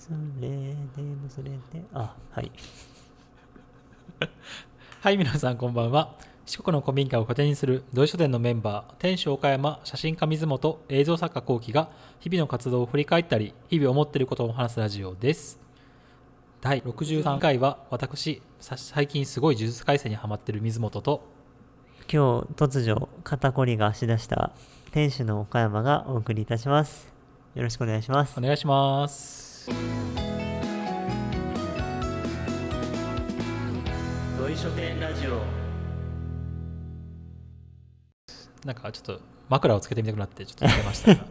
[0.00, 0.16] それ
[0.46, 1.58] でもそれで
[1.92, 2.50] あはい
[5.02, 6.14] はい、皆さんこんばんは。
[6.46, 15.60] 四国の古民家を拠点にする土井書店のメンバー、店主岡山、写真家水本、映像作家幸喜が日々の活動を振り返ったり、日々思っていることを話すラジオです。
[16.62, 21.28] 第63回は私、さ最近すごい呪術改正にハマってる水本と、
[22.12, 24.52] 今日突如肩こりがしだした
[24.92, 27.12] 店主の岡山がお送りいたします
[27.54, 29.49] よろしくお願いしますお願いします。
[34.38, 35.40] 土井書店ラジオ。
[38.64, 41.24] なんかちょっと枕をつけてみたくなってちょっとつけましたが。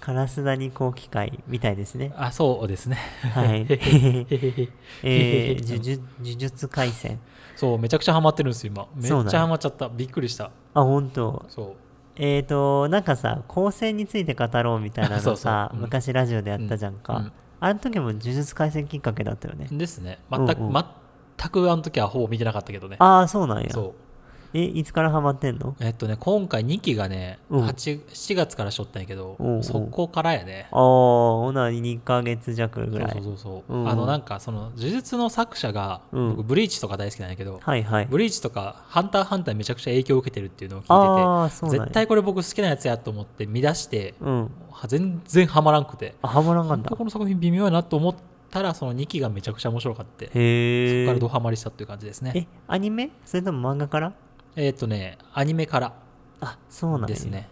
[0.00, 2.12] 烏谷後期会みたいですね。
[2.16, 2.96] あ、そうですね。
[3.34, 3.66] はい。
[5.02, 7.20] えー、呪術呪術廻戦。
[7.54, 8.86] そう、めちゃくちゃハマってるんですよ、今。
[8.94, 9.88] めっちゃハマっちゃった。
[9.88, 10.50] びっくりした。
[10.74, 11.44] あ本当？
[11.48, 11.74] そう。
[12.16, 15.52] えーとなんかさ光線について語ろうみたいな そうそう。
[15.52, 15.80] のさうん。
[15.80, 20.18] 昔ラジオでやったじゃんか、うんあの時も呪術廻戦きっかけだったよねですね。
[20.30, 22.96] 全く、全くあの時はほぼ見てなかったけどね。
[22.98, 24.09] ああそうなんやそう。
[24.52, 25.76] えいつからハマってんの？
[25.80, 27.64] えっとね、今回2期がね、うん。
[27.66, 29.58] 8 7月からしょったんやけど、うんう。
[29.58, 30.68] んそこからやね。
[30.72, 33.10] ああほな2ヶ月弱ぐらい。
[33.12, 33.88] そうそうそうそう、うん。
[33.88, 36.28] あのなんかその呪術の作者が、うん。
[36.36, 38.06] 僕ブリーチとか大好きなんやけど、はいはい。
[38.06, 44.50] ブリーチとかハンターハンターにめちゃくちゃ影響を受けてるっていうのを聞いてて絶対これ僕好きなやつやと思って見出してうん。
[44.70, 46.14] は全然ハマらんくて。
[46.22, 46.96] あハマらんかった。
[46.96, 48.14] この作品微妙やなと思っ
[48.50, 52.32] たらその2期がめちゃくちゃ面白かったそこからドハマりしたっていう感じですね。
[52.34, 53.10] えアニメ？
[53.24, 54.12] それとも漫画から？
[54.56, 55.94] えっ、とねアニメから
[56.40, 57.06] あそうなんや。
[57.08, 57.48] ですね。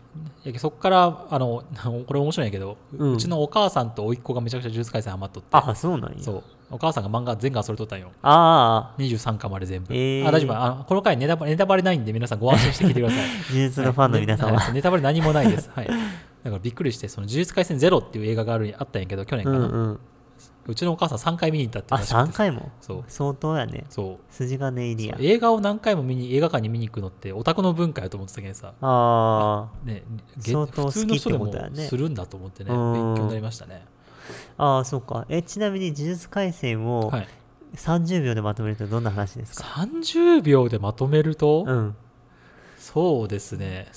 [0.56, 1.62] そこからあの
[2.06, 5.48] これ面白いんやけど、ううんちのお母さんと甥っ子がめちゃくちゃ呪術廻戦ハマっとって。
[5.52, 6.18] あそうなんや。
[6.20, 6.42] そう。
[6.70, 8.10] お母さんが漫画全巻それとったんよ。
[8.22, 10.28] ああ23巻まで全部、えー。
[10.28, 10.56] あ大丈夫。
[10.56, 13.18] あのこの回ネタバレネタバレないんで皆さんご安心して聞いてください。
[13.52, 14.72] 呪術のファンの皆様、はい。
[14.72, 15.70] ネタバレ何もないです。
[15.74, 15.86] はい。
[15.86, 15.98] だか
[16.44, 19.58] らびっくりして、その呪術廻戦ゼロっていう映画があるあったんやけど、去年かな。
[19.58, 20.00] ううん
[20.66, 22.70] うんちのお母さん3回見に行ったってあ話して3回も？
[22.80, 23.04] そう。
[23.08, 23.84] 相当やね。
[23.88, 24.34] そう。
[24.34, 30.02] 筋金入りや映画を何回も見に映画館に見に行くのってオタクの文化やと思ってたけどさ、あね、
[30.44, 31.86] げ相当好きってことだね。
[31.86, 32.92] するんだと思ってね、うん。
[32.92, 33.86] 勉強になりましたね。
[34.58, 35.24] あああそうか。
[35.30, 37.28] えちなみに呪術廻戦をはい、
[37.74, 41.96] 30秒でまとめるとどんな話ですか、30秒でまとめると、うん。
[42.78, 43.88] そうですね、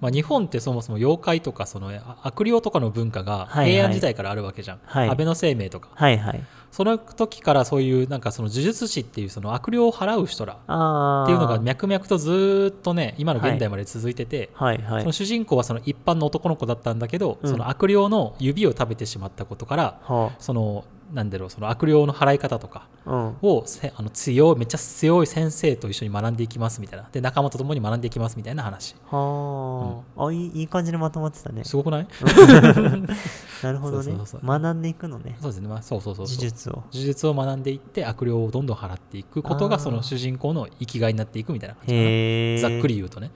[0.00, 3.70] まあ、日本ってそもそも妖怪とかそのあ悪霊とかの文化がはいはい。
[3.72, 5.08] 平安時代からあるわけじゃん、はい。
[5.08, 5.88] 安倍の生命とか。
[5.94, 6.44] はいはい。
[6.70, 15.00] その時からそういうなんかその呪術師っていうその悪霊を払う人らああっていうのが脈々とずーっとね今の現代まで続いてて、はいはい。
[15.00, 17.50] その主人公はその一般の男の子だったんだけど、うん。
[17.50, 23.28] その悪霊の指を食べてしまったことからはそのなんだろうその悪霊の払い方とかあうん。
[23.28, 27.08] あの強いめっちゃ強い先生と一緒に学んでいきますみたいな。
[27.10, 28.96] で仲間と共に学んでいきますみたいな話。
[29.10, 31.64] はあ、あいいいい感じでまとまってたね。
[31.64, 32.06] すごくない？
[33.62, 34.12] なるほどね。
[34.44, 35.36] 学んでいくのね。
[35.40, 36.72] そうですね、まあ、そうそうそう呪術を。
[36.72, 42.00] 呪術を学んでいって悪霊をどんどん払っていくことがその主人公の生きがいになっていくみたいな感じかな。
[42.02, 42.58] へえ。
[42.58, 43.30] ざっくり言うとね。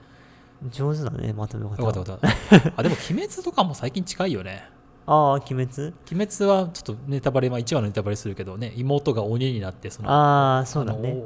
[0.69, 1.75] 上手だねまとめ方。
[1.81, 2.73] よかったよかった。
[2.77, 4.69] あでも鬼滅とかも最近近いよね
[5.05, 5.93] ああ鬼滅？
[6.11, 11.23] 鬼滅はちょっとネタバレ、まあ、1話のネタバレするけどね妹が鬼になってそのああそうだね。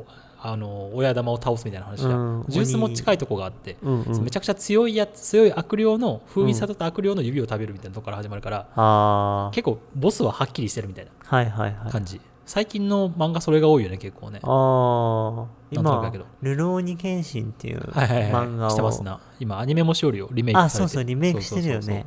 [0.47, 4.23] あの親玉を倒すみたいな話じゃうんん呪術も近いとこがあって、うんうん。
[4.23, 11.91] めちゃくちゃ強いやつ強い悪霊の風味悟った悪霊の指を食べるみたいなとこから始まるから、あ結構ボスははっきりしてるみたいなあはいはいはい。
[11.91, 14.39] 感じ、最近の漫画それが多いよね結構ね。
[14.43, 15.47] ああ。
[15.71, 18.31] 今なんとなくだけど「流浪に剣心」っていうはいはいはい。
[18.31, 18.69] 漫画を。
[18.69, 19.19] してますな。
[19.39, 20.29] 今アニメもしおるよ。
[20.31, 20.75] リメイクされて。
[20.75, 22.05] あそうそうリメイクしてるよね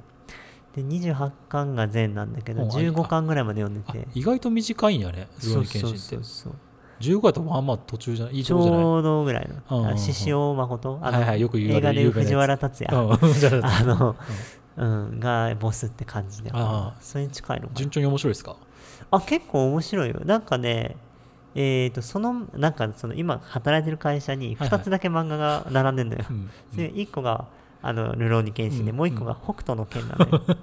[0.83, 4.09] で28巻が全なんだけどうん15巻ぐらいまで読んでそうそうて。
[4.09, 5.99] あ意外と短いんやねルローニケンシンって。
[5.99, 6.55] そうそうそう。
[7.00, 8.59] 15やとまあまあ途中じゃないいいちょ
[8.99, 9.91] うどぐらいうんうんうん。
[9.91, 10.99] の獅子王誠？
[11.03, 12.87] あのはいはいよく映画で藤原竜也。
[12.91, 13.19] あ
[13.62, 14.17] あの
[14.77, 15.21] うん。
[15.21, 16.50] がボスって感じで。
[16.53, 17.00] ああ。
[17.00, 18.56] それに近いの順調に面白いですか？
[19.11, 20.21] あ結構面白いよ。
[20.25, 20.97] なんかね
[21.55, 26.50] えー、とそのなんかその今働いてる会社にはいはい2つだけ漫画が並んでるのよ、うん。
[26.72, 27.47] それ1個が
[27.81, 28.97] あのルローニケンシンで、うん。
[28.97, 30.55] もう1個が北斗の拳なのよ、で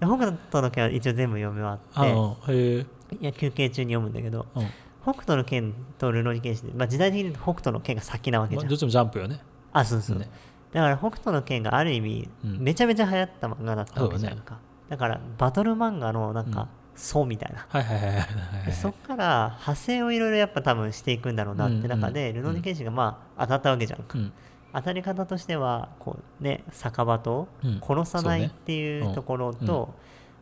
[0.06, 1.78] 北斗の拳は一応全部読み終わ。
[1.94, 2.86] あってい
[3.20, 4.66] や休憩中に読むんだけどうん。
[5.02, 9.40] 北斗の拳とルローニケンシンで、まあ、時代的に北斗の拳が先なわけじゃん、まあどっちもジャンプよね。
[9.72, 10.30] あそうそう、ね。
[10.72, 12.58] だから北斗の拳がある意味、うん。
[12.60, 14.58] めちゃめちゃ流行った漫画だったわけじゃんか。
[14.88, 16.52] だ,、からバトル漫画のなんうん。
[16.52, 17.66] か、そうみたいな。
[17.68, 18.22] はいはいはいはいは
[18.62, 24.32] いでそっから派生をいろいろやっぱ多分していくんだろうなって中で、うんルノーニケンシンがまあ当たったわけじゃんか、うん
[24.74, 27.80] 当たり方としてはこうね酒場とうん。
[27.80, 29.14] 殺さないっていううん。
[29.14, 29.94] ところと、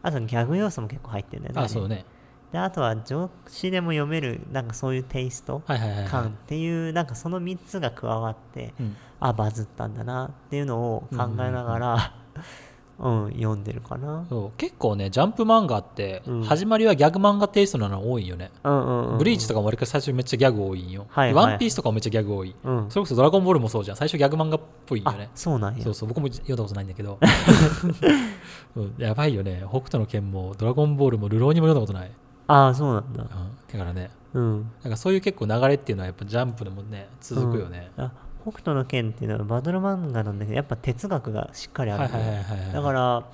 [0.02, 2.04] あとギャグ要素も結構入ってるんだよねあそうね。
[2.50, 5.62] であとは女子でも読めるなんかそういうテイスト
[6.10, 8.96] 感っていうなんかその3つが加わってうん。
[9.20, 12.14] あバズったんだなっていうのを考えながら、
[12.98, 14.24] うん読んでるかな。
[14.28, 16.44] そう結構ねジャンプ漫画ってうん。
[16.44, 21.48] 始まりはギャグ漫画テイストなの多いよね、うんうんうんブリーチとかもわりかし最初めっちゃギャグ多いんよ、はいはい。
[21.50, 22.90] ワンピースとかもめっちゃギャグ多い、うん。
[22.90, 23.96] それこそドラゴンボールもそうじゃん。
[23.96, 25.82] 最初ギャグ漫画っぽいんよあねそうなんや。
[25.82, 27.18] そうそう僕も読んだことないんだけど、
[28.76, 29.64] うんやばいよね。
[29.68, 32.10] 北斗の拳もドラゴンボールもルローにも読んだことない、
[32.46, 33.22] ああそうなんだ。
[33.22, 34.10] うん、だからね。
[34.34, 34.70] うん。
[34.82, 38.10] なんかそういう結構流れっていうのはやっぱジャンプでもね続くよね、あ
[38.42, 42.72] 北斗の拳っていうのはバトル漫画なんだけどやっぱ哲学がしっかりあるはいはいのよはいはいはい。
[42.72, 43.24] だから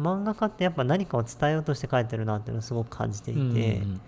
[0.00, 3.60] 漫画家ってやっぱ何かを伝えようとして書いてるなっていうのをすごく感じていて、うんうんう
[3.94, 4.00] ん。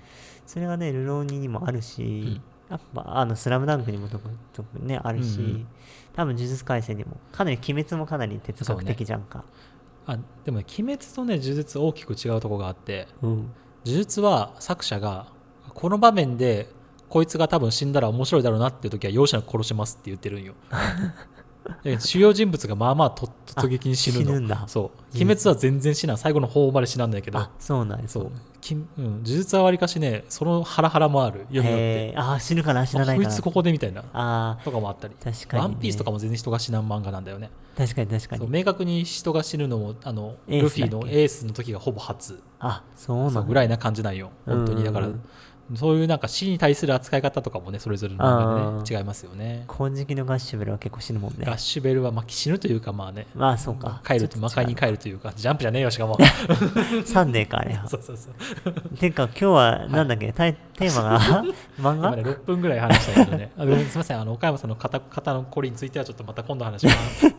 [0.46, 2.42] それがねルローニにもあるし、ん。
[2.70, 5.66] やっぱあのスラムダンクにも特特にねあるし、うんうん。
[6.14, 9.44] 多分呪術廻戦にもかなり鬼滅もかなり哲学的じゃんか。
[10.06, 13.30] あでもね鬼滅とね呪術大きく違うところがあってう,、ん。
[13.84, 15.26] 呪術は作者が
[15.72, 16.68] この場面で
[17.08, 20.54] こいつが多分死んだら面白いだろうなっていう時は容赦なく殺しますって言ってるんよ。
[21.82, 24.24] で主要人物がまあまあと突撃に死ぬの。
[24.24, 24.64] 死ぬんだ。
[24.66, 25.16] そう。
[25.16, 26.18] 鬼滅は全然死なん。
[26.18, 27.38] 最後の方まで死なんだけど。
[27.38, 28.08] あそうなんや。
[28.08, 28.30] そう。
[28.60, 31.46] き、うん、呪術はわりかしねそのハラハラもある。
[31.48, 31.76] 読みよってへ
[32.08, 33.28] えあ死ぬかな死なないかな。
[33.28, 34.04] あこいつここでみたいな。
[34.12, 37.50] あとかもあったり、ー確かに、ね、ワンピースとかも全然人が死なん漫画なんだよね。
[37.76, 38.40] 確かに確かに。
[38.40, 38.50] そう。
[38.50, 42.42] 明確に人が死ぬのもあのルフィのエースの時がほぼ初。
[42.60, 44.30] あそうなんぐらいな感じなんよ。
[44.44, 44.84] 本当に。
[44.84, 45.20] だからうん
[45.74, 49.64] そういうなんか死に対する扱い方とかもねそれぞれの漫画あでね違いますよね。
[49.66, 51.46] 金色のガッシュベルは結構死ぬもんね。
[51.46, 53.26] ラッシュベルはまあ死ぬというかまあね。
[53.34, 54.02] まあそうか。
[54.06, 56.18] 帰ると魔界に帰るというかジャンプじゃねえよしかも。
[57.06, 57.88] サンデーかあれは。
[57.88, 58.28] そうそうそ
[58.70, 58.96] う。
[58.98, 61.20] てか今日はなんだっけ、タイテーマが
[61.80, 62.08] 漫画？
[62.08, 63.50] 今ね6分ぐらい話したけどね。
[63.56, 67.34] あすみませんあの岡山さんの肩肩のこりについてはちょっとまた今度話します。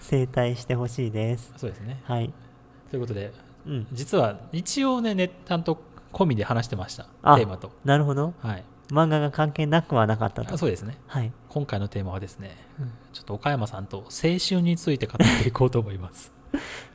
[0.00, 1.52] 整体してほしいです。
[1.56, 2.00] そうですね。
[2.04, 2.32] はい。
[2.90, 3.32] ということで
[3.66, 3.86] うん。
[3.92, 5.78] 実は一応ねねちゃんと
[6.12, 7.72] 込みで話してましたあテーマと。
[7.84, 8.34] なるほど。
[8.40, 8.64] はい。
[8.90, 10.98] 漫画が関係なくはなかったあとそうですね。
[11.06, 11.32] はい。
[11.48, 12.92] 今回のテーマはですね、うん。
[13.12, 16.32] ちょっと岡山さんと青春について語っていこうと思います。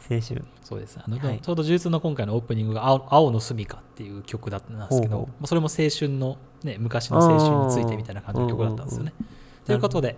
[0.09, 0.45] 青春。
[0.63, 0.99] そうです。
[1.01, 1.39] あの、はい。
[1.39, 9.13] ちょうど呪術の今回のオープニングが青「青のすみか」っていう曲だったんですけどそれも青春の、ね、昔の青春についてみたいな感じの曲だったんですよね。
[9.65, 10.17] ということで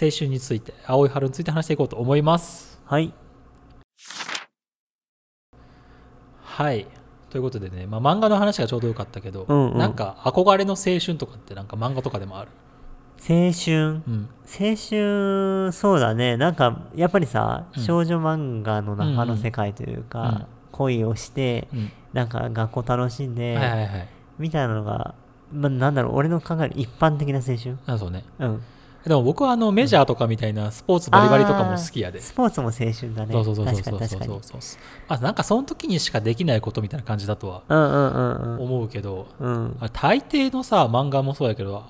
[0.00, 2.80] 青春について青い春について話していこうと思います。
[2.84, 3.14] はい。
[6.40, 6.86] はい
[7.32, 9.78] ということでね、まあ、漫画の話がちょうどよかったけど、うんうん。
[9.78, 12.50] なんか憧れの青春とかってなんか漫画とかでもある？
[13.26, 14.02] 青春？
[14.06, 14.28] うん。
[14.44, 16.36] 青春そうだね。
[16.36, 17.82] なんかやっぱりさ、うん。
[17.82, 20.46] 少女漫画の中うんうんの世界というか、うん。
[20.72, 21.90] 恋をしてうん。
[22.12, 24.08] なんか学校楽しんで、はいはいはい。
[24.38, 25.14] みたいなのが、
[25.50, 27.78] まあ、なんだろう俺の考える一般的な青春？
[27.86, 28.24] あそうね。
[28.40, 28.62] うん
[29.06, 33.32] でも僕はあのメジャーとかみたいなスポーツバリバリとかも好きやで、スポーツも青春だね。
[33.32, 34.08] そうそうそうそうそう。
[34.08, 38.62] そうそうあなんかその時にしかできないことみたいな感じだとはうんうんうんうん。
[38.62, 39.76] 思うけど、うん。
[39.92, 41.84] 大抵のさ漫画もそうやけど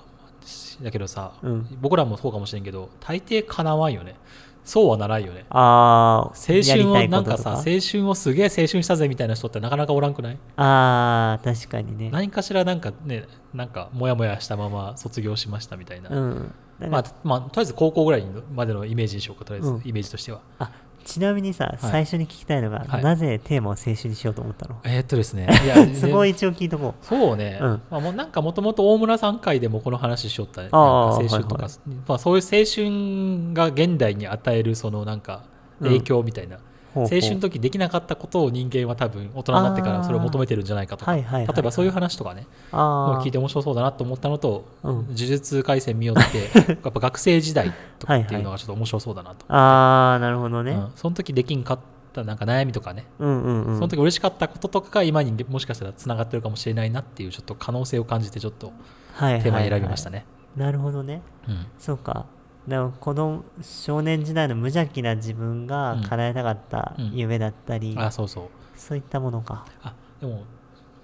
[0.81, 1.77] だけどさ、うん。
[1.81, 4.15] 僕らもそうかもしれんけど大抵かなわんよね
[4.63, 5.45] そうはならんよね。
[5.49, 10.37] ああ青春をないんかさ青春をすげえ青春したぜみたいな人ってなかなかおらんくない？
[10.55, 12.09] ああ確かにね。
[12.11, 16.53] 何かしらなんかねなんかモヤモヤしたまま卒業しましたみたいな、うん。
[16.89, 19.81] まあ、まあとりあえず高校ぐらいまでのイメージにしようかとりあえず、うん。
[19.85, 20.41] イメージとしては。
[20.59, 20.71] あ
[21.03, 23.03] ちなみにさ、最初に聞きたいのが、はい。
[23.03, 24.79] なぜテーマを青春にしようと思ったの？
[24.83, 25.47] えーっとですね。
[25.63, 27.81] いやそこを一応聞いとこそうね、うん。
[27.89, 31.71] まあ、もうなんかもともと大村さん会でもこの話しよったな青春とか、はい
[32.07, 35.43] まあ、そういう青春が現代に与えるそのなんか
[35.81, 36.57] 影響みたいな、
[36.95, 42.47] 青春の時できなかったことを人間は多分大人になってからそれを求めてるんじゃないかとか、はいはいはいはい例えばそういう話とかね。
[42.71, 44.95] あ聞いて面白そうだなと思ったのと、うん。
[45.05, 50.91] 呪術廻戦見よって やっぱ学生時代とかっていうのがちょっと面白そうだなと、ああなるほどね、うん。
[50.95, 51.79] その時できんかっ
[52.13, 53.75] たなんか悩みとかね、うん、うんうん。
[53.75, 60.25] その時嬉しかったこととかが今にもしかしたらつながってるかもしれないなっていうちょっと可能性を感じてちょっとはいはいはいテーマに選びましたね。
[60.55, 61.21] なるほどね。
[61.47, 61.65] うん。
[61.77, 62.25] そうか
[62.67, 67.11] でも子供少年時代の無邪気な自分が叶えたかったうん。
[67.13, 68.43] 夢だったり、あそうそう。
[68.75, 69.65] そういったものか。
[69.81, 70.43] あでも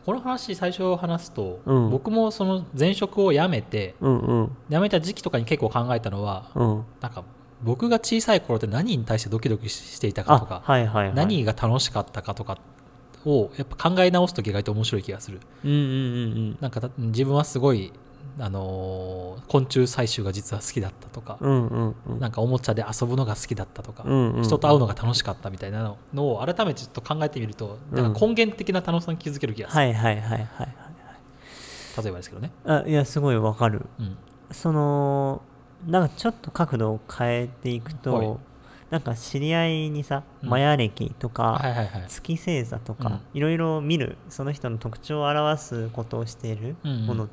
[0.05, 1.89] この話最初話すと、うん。
[1.89, 4.51] 僕もその前職を辞めてうんうん。
[4.69, 6.85] 辞めた時期とかに結構考えたのはうん。
[7.01, 7.23] なんか
[7.61, 11.13] 僕が小さい頃って何に対してドキドキしていたかとあか、はいはいはい。
[11.13, 12.57] 何が楽しかったかとか
[13.25, 15.41] をやっぱ考え直すと意外と面白い気がする。
[15.65, 15.89] うんうんうんう
[16.51, 16.57] ん。
[16.61, 17.91] なんかた自分はすごい、
[18.39, 22.19] あのー昆虫採集が実は好きだったとか、うんうんうん。
[22.19, 24.43] なんかおもちゃで遊ぶのが好きだったとか、うんうんうん。
[24.43, 30.75] 人と会うのが楽しかったみたいなのを改めてちょっと考えてみると、なんか根源的な楽しさに気づける気がする、はいはいはいはいはい
[32.01, 33.85] 例えばですけどね、あいやすごいわかる。
[33.99, 34.17] うん、
[34.51, 35.41] その
[35.87, 38.37] なんかちょっと角度を変えていくと、はい。
[38.89, 40.49] なんか知り合いにさうん。
[40.49, 42.05] マヤ歴とか、はいはいはい。
[42.07, 43.03] 月星座とうん。
[43.03, 44.17] か、いろいろ見る。
[44.29, 47.05] その人の特徴を表すことをしているうんうん。
[47.05, 47.29] もの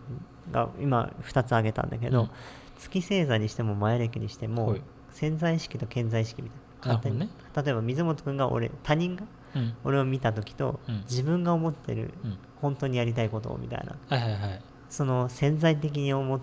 [0.52, 2.30] が今2つ挙げたんだけど、うん。
[2.78, 4.82] 月星座にしてもマヤ歴にしても、はい。
[5.10, 6.50] 潜在意識と顕在意識み
[6.82, 7.24] たいな。
[7.24, 7.28] ね。
[7.54, 9.24] 例えば水本君が俺他人が
[9.54, 9.74] うん。
[9.84, 11.00] 俺を見た時と、うん。
[11.02, 12.38] 自分が思ってるうん。
[12.60, 13.96] 本当にやりたいことをみたいな。
[14.08, 14.62] はいはいはい。
[14.88, 16.40] その潜在的に思っ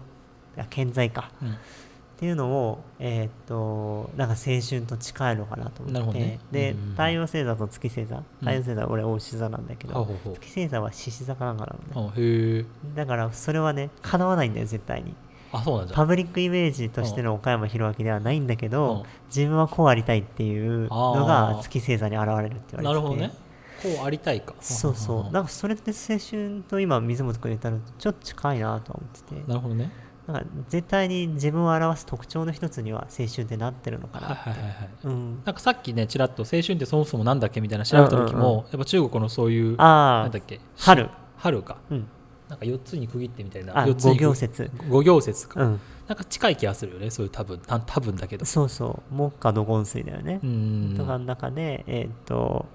[0.57, 1.31] あ顕在か。
[1.41, 1.57] うん
[2.23, 6.39] っていうのをえーっとなんか青春と近いのかなと思って、ね。
[6.53, 8.23] で太陽星座と月星座。
[8.39, 10.33] 太陽星座は俺大牛座なんだけど、ほうほうほう。
[10.35, 12.65] 月星座は獅子座かなんかなのね。
[12.95, 15.13] だからそれはね叶わないんだよ絶対に。
[15.51, 21.61] あそうなんパブリックイメージとしての岡山弘明ではないんだけうんど自分はこうありたいっていうのあがー。
[21.61, 22.83] 月星座に現れるって言われてて。
[22.83, 23.31] なるほどね。
[23.83, 24.55] こうありたいか。
[24.61, 25.23] そうそう。
[25.23, 29.53] なんなかそれって青春と今水本君言ったのとちょっと近いなとは思ってて。
[29.53, 29.91] るほどね
[30.27, 34.89] なんか絶対に自分を表す特徴の一つには青春ってなってるのかはいなはいはいはい。
[35.03, 35.41] うん。
[35.43, 41.09] なんかさっきねちらっと青春ってそもそもなんだっけみたいな調べた時うんうんもやっぱ中国のそういうなんだっけ春。
[41.37, 41.77] 春か。
[41.89, 42.07] うん。
[42.47, 43.77] なんか4つに区切ってみたいな。
[43.77, 44.71] あ4つに五行説。
[44.89, 45.61] 五行説か。
[45.61, 45.79] うん。
[46.07, 48.45] なんか近い気がするよねそういう多分た多分だけど。
[48.45, 49.13] そうそう。
[49.13, 50.39] 木下土金水だよね。
[50.41, 50.93] う、ん。
[50.97, 52.65] とかの中でえーっと。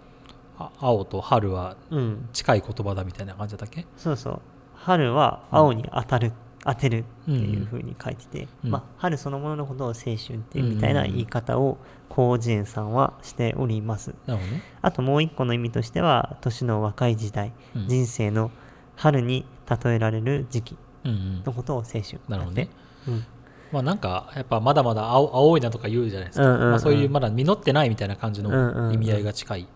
[0.58, 2.28] あ青と春はうん。
[2.34, 3.86] 近い言葉だみたいな感じだったっけ？
[3.96, 4.40] そうそう。
[4.74, 6.32] 春は青に当たる、
[6.64, 8.70] 当てるっていう風に書いてて、うん。
[8.70, 11.78] まあ、春そのもののことを青春っていうみたいな言い方を
[12.10, 14.14] 広辞苑さんはしております。
[14.26, 14.62] なるほどね。
[14.82, 17.88] あともう一個の意味としては年の若い時代、うん。
[17.88, 18.50] 人生の
[18.96, 19.46] 春に
[19.84, 21.42] 例えられる時期うんうん。
[21.44, 22.68] のことを青春なるほどね。
[23.06, 23.24] うん。
[23.72, 26.70] まあなんかやっぱまだまだ青青いなとか言うじゃないですか、うんうんうん。
[26.70, 28.74] まあ、そういうまだ実ってないみたいな感じうんうんうん。
[28.88, 29.68] の意味合いが近い、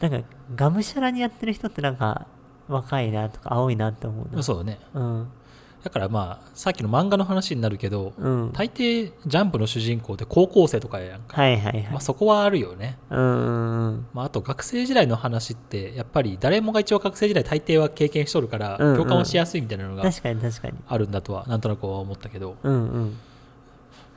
[0.00, 0.20] なんか
[0.54, 2.26] がむしゃらにやってる人ってなんか
[2.68, 4.42] 若いなとか青いなって思うな。
[4.42, 4.80] そうだね。
[4.94, 5.28] うん
[5.82, 8.52] だからまあさっきの漫画の話になるけど、うん。
[8.52, 20.74] 大抵ジャンプの主人公って高校生とかやんか、はいはいはい、まあ、そこはあるよね、うんまあ、あと学生時代の話ってやっぱり誰もが一応学生時代大抵は経験しとるから共感をしやすいみたいなのが確かに確かに。
[20.86, 22.56] あるんだとはなんとなくは思ったけど。
[22.62, 23.18] うんうん。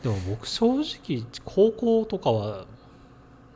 [0.01, 2.65] でも僕正直高校とかは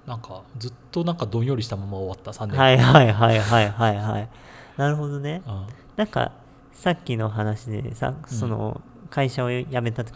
[0.06, 4.30] なんかずっとなんかどんよりしたまま終わった3年間、はいはいはいはいはいはい。
[4.78, 5.42] なるほどね。
[5.48, 5.66] うん。
[5.96, 6.32] なんか
[6.76, 10.16] さっきの話でさ、その会社を辞めた時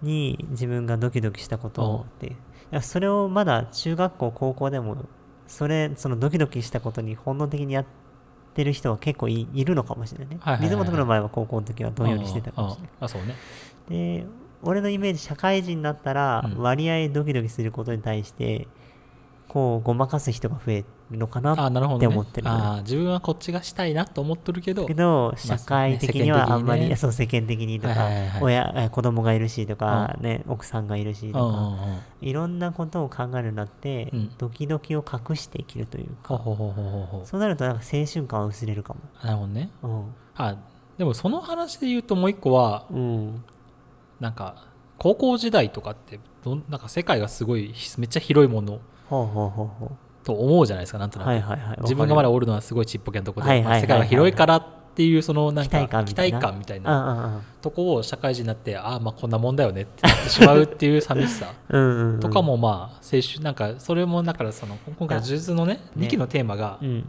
[0.00, 2.32] に自分がドキドキしたことって、い
[2.70, 4.96] やそれをまだ中学校高校でも
[5.46, 7.84] それそのドキドキしたことに本能的にやっ
[8.54, 12.90] てる人は結構いいるのかもしれないね、はいはいはい水本君の場合は高校の時はどんよりしてたかもしれない。
[13.00, 13.34] あそうね。
[13.88, 14.24] で
[14.62, 16.62] 俺のイメージ社会人になったらうん。
[16.62, 18.68] 割合ドキドキすることに対して
[19.48, 22.48] こうごまかす人が増えるのかなってあなるほど、ね、思ってる。
[22.48, 26.96] のねあ自分はこっちがしたいなと思ってるけどけど社会的にはあんまり、世間的にね。
[26.96, 31.98] そう世間的にとか、はいはいはい親え子供がいるしとか、ね奥さんがいるしとか、うんうんうん。
[32.20, 34.30] いろんなことを考えるようになって、うん。
[34.36, 36.40] ドキドキを隠して生きるというか、
[37.24, 39.00] そうなるとなんか青春感は薄れるかも。
[39.22, 39.70] なるほどね。
[39.82, 40.04] うん。
[40.36, 40.56] あ
[40.98, 43.44] でもその話で言うともう一個はうん。
[44.20, 44.66] なんか
[44.98, 49.92] 高校時代とかってどんなんか世界がすごいめっちゃ広いものほうほうほうほ
[50.24, 51.20] と思うじゃないですかなんとう。
[51.20, 51.78] なく、はいはいはい。
[51.82, 54.64] 自分がまだわおるのはすごいちっぽけなところで、はいはいはいはいまあ世界が広いからっ
[54.96, 61.52] ていうそのなんか期待感みたいなとこを社会人になってああまあこんなもんだよねってなってしまうっていう寂しさ
[62.20, 62.42] とか。
[62.42, 67.04] もまあ青春なんかそれもだからその今回の呪術のねね2期のテーマがうん。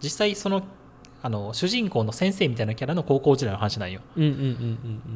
[0.00, 0.62] 実際その
[1.24, 4.00] あの主人公の先生みたいなキャラの高校時代の話なんよ。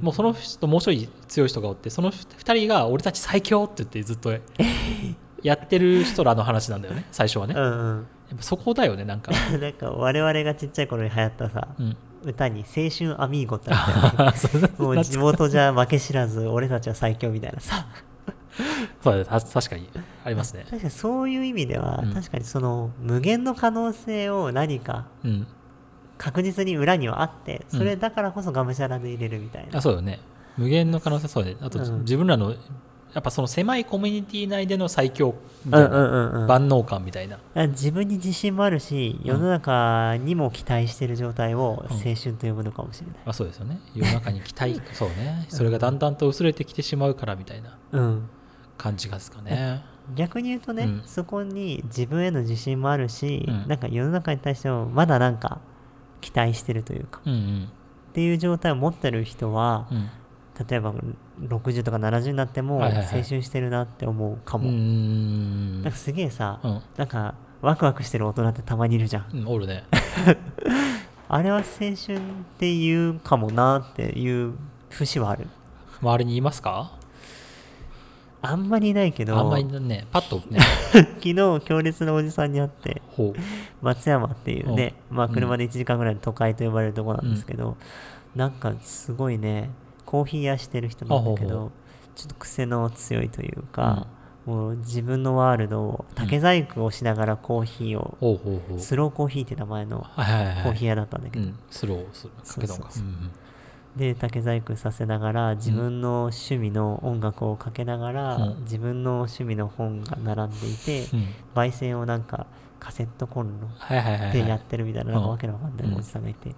[0.00, 4.32] もうその人もう一人強い人がおってその2人が俺たち最強って言ってずっと
[5.42, 7.54] やってる人らの話なんだよね 最初はね。
[7.54, 8.06] やうんうん。
[8.34, 17.86] っぱそこだよねなんか、 なんか我々がちっちゃい頃に流行ったさ、うん、歌に青春アミーゴってあった もう地元じゃ負け知らず、俺たちは最強みたいなさ。
[19.02, 19.88] そうだた確かに
[20.24, 20.64] ありますね。
[20.64, 22.14] 確かにそういう意味では、うん。
[22.14, 25.46] 確かにその無限の可能性を何かうん。
[26.18, 29.78] 確実に裏にはあって、それだからこそがむしゃらで入れるみたいな。
[29.78, 30.18] あそうよね。
[30.56, 31.56] 無限の可能性そうね。
[31.60, 32.00] あと、うん。
[32.00, 32.54] 自分らの
[33.14, 35.34] やっぱその狭いコミュニティ内での最強
[35.64, 36.46] みたいな、うんうんうんうん。
[36.46, 37.38] 万能感みたいな。
[37.68, 43.16] 自分に自信もあるし、世の中にも期待してる状態を青春と呼ぶのかもしれない。
[43.24, 43.80] まあそうですよね。
[43.94, 45.46] 世の中に期待 そうね。
[45.48, 48.28] それがだんだんと薄れてきてしまうからみたいなうん。
[48.76, 49.82] 感じがですかね。
[50.14, 51.02] 逆に言うとね、うん。
[51.06, 53.66] そこに自分への自信もあるし、うん。
[53.66, 55.60] なんか世の中に対してもまだなんか
[56.20, 57.68] 期待してるというか、うんうん。
[58.10, 60.08] っていう状態を持ってる人は、うん。
[60.68, 60.92] 例えば
[61.40, 64.70] 60とか70になっても青春してるなって思うかも。
[64.70, 66.80] なんかすげえさ、うん。
[66.96, 69.26] なんかワクワクしてる大人ってたまにいるじゃん。
[69.32, 69.84] うんおるね。
[71.28, 72.20] あれは青春っ
[72.58, 74.54] ていうかもなっていう
[74.90, 75.48] 節はある。
[76.00, 76.92] 周りにいますか？
[78.42, 80.60] あんまりいないけど、あんまりねパッとね。
[80.92, 83.02] 昨日強烈なおじさんに会って、
[83.82, 87.76] 松山っていうね、まあうん車で1時間ぐらいの都会と呼ばれるところなんですけど、
[88.36, 89.70] なんかすごいね、
[90.06, 91.72] コーヒー屋してる人なんだけど、
[92.14, 94.06] ちょっと癖の強いというか、
[94.46, 98.80] もう自分のワールドを竹細工をしながらコーヒーを、ほうほうほう。
[98.80, 102.90] スローコーヒーって名前のコーヒー屋だったんだけど、うん、スローするかけたのか。
[103.96, 108.60] で竹細工させながら自分の趣味の音楽をかけながら、うん。
[108.64, 111.18] 自分の趣味の本が並んでいて、うん。
[111.20, 112.46] うん焙煎をなんか
[112.78, 116.54] カセットコンロでやっはい、てるみたいな、うんなんかわけのわかんないうんおじさんがいて、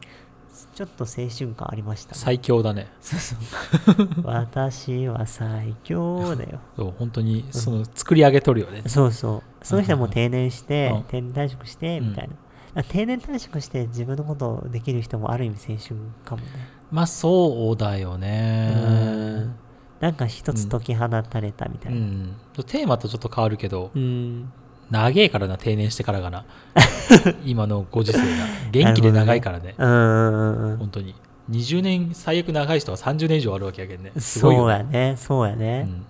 [0.74, 2.20] ちょっと青春感ありました、ね。
[2.20, 3.38] 最強だねそうそう。
[4.24, 6.60] 私は最強だよ。
[6.76, 9.64] そう本当にその作り上げとるよね、そうそう。
[9.64, 12.28] その人はもう定年してうん、定年退職して、みたい
[12.74, 12.82] な。
[12.84, 16.48] 定年退職して自分のことできる人もある意味青春かもね。
[16.90, 19.54] まあそうだようねん。
[20.00, 22.00] なんか一つ解き放たれたみたういな。
[22.06, 22.36] ん
[22.66, 24.52] テーマとちょっと変わるけどうん。
[24.90, 26.44] 長えからな定年してからがな。
[27.44, 28.24] 今のご時世が。
[28.70, 29.74] 元気で長いからね。
[29.76, 31.14] うんうんうん本当に。
[31.50, 34.12] 20年最悪長い人は30年以上あるわけやけんね。
[34.18, 35.82] すごいそうやね、そうやうね。
[35.82, 36.04] ん。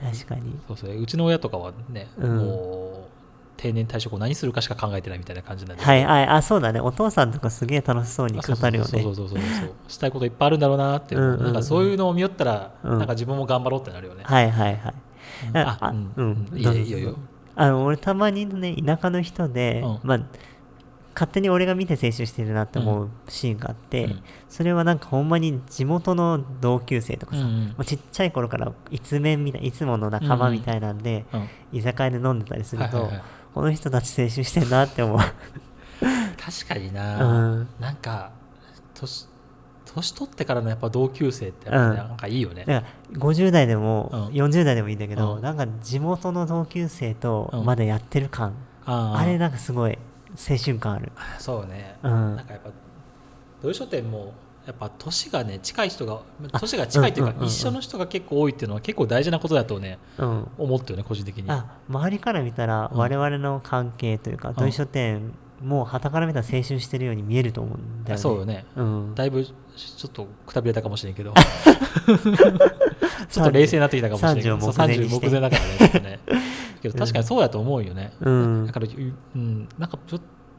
[0.00, 0.58] 確かに。
[0.68, 1.00] そうそう。
[1.00, 2.36] うちの親とかはね、うん。
[2.38, 3.08] もう
[3.56, 5.82] 定年退職を何するかしか考えてないみたいな感じなんで。
[5.82, 6.80] はい、はい、あ、そうだね。
[6.80, 9.02] お父さんとかすげえ楽しそうに語るよねそう。
[9.02, 9.40] そうそうそう
[9.88, 12.98] したいこといっぱいあるんだろうなって、なんかそういうのを見よったら、うん。
[12.98, 14.94] なんか自分も頑張ろうってなるよね、はいはいはい。
[15.54, 16.12] ああうん。
[16.16, 16.48] うん。
[16.58, 17.16] いいよいいよ
[17.60, 20.00] あの俺たまにね田舎の人で、うん。
[20.04, 20.20] まあ
[21.14, 24.22] 勝手に俺が見て青春してるなって思うシーンがあって、うん。
[24.48, 27.66] それはなんかほんまに地元の同級生とかさ、うんうん。
[27.70, 33.22] もうちっちゃい頃からいつめんみたいいつもの仲間みたいなんで、うん居酒屋で飲んでたりすると、はいはいはい。
[33.52, 38.30] この人たち青春してんなって思う、確かにうな、ん、なんか
[38.94, 39.26] 年
[39.94, 42.08] 年取ってからのやっぱ同級生ってやっぱね、うん。
[42.08, 42.64] なんかいいよね。
[42.64, 44.26] だから50代でも、うん。
[44.28, 45.42] 40代でもいいんだけど、うん。
[45.42, 47.64] なんか地元の同級生とうん。
[47.64, 48.54] まだやってる感、
[48.84, 49.98] あれなんかすごい
[50.50, 52.36] 青春感ある、そうね、うん。
[52.36, 52.70] なんかやっぱ
[53.62, 54.32] 土井書店も
[54.66, 56.20] やっぱ年がね近い人が
[56.60, 57.48] 年が近いというか、うんうんうんうん。
[57.48, 61.50] 一緒の人が結構多いっていうのは結構大事なことだとねうん、思ってよね個人的に。
[61.50, 62.98] あ周りから見たらうん。
[62.98, 64.54] 我々の関係というか、ん。
[64.54, 68.22] 土井書店も旗から見たら青春してるように見えると思うんだよね。
[68.22, 68.64] そうよね。
[68.76, 71.34] うん、だいぶちょっとくたびれたかもしれんけど。
[73.28, 74.56] ちょっと冷静になってきたかもしれんけど。
[74.56, 76.20] 30をそう目前にして30目前だからねね。
[76.80, 78.66] けど確かにそうやと思うよね、うん。
[78.66, 79.98] だから、うん、なんか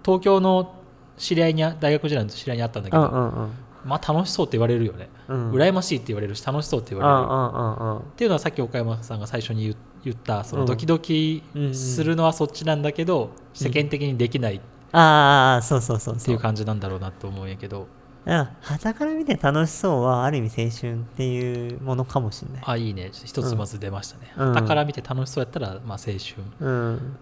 [0.04, 0.76] 東京の
[1.18, 3.50] 知り合いに大学時代の知り合いに会ったんだけど、うんうんうん。
[3.86, 5.52] まあ楽しそうって言われるよね、うん。
[5.52, 10.68] 羨ましいって言われるし楽しそうって言われる、っていうのはさっき岡山さんが最初に言言ったそのうん。
[10.68, 14.60] ドキドキするのはそっちなんだけど、世間的にできないっ
[14.92, 16.26] ああそうそうそうそう。
[16.26, 17.88] ていう感じなんだろうなと思うんやけど、
[18.26, 22.64] だから旗から見て楽しそうはある意味青春っていうものかもしれない。
[22.66, 23.12] あいいね。
[23.14, 24.54] 一つまず出ましたね、うん。
[24.54, 26.44] だから見て楽しそうやったら、まあ、青春。
[26.60, 27.18] うん。